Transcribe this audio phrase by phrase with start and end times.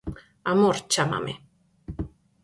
[0.51, 1.33] Amor, chámame.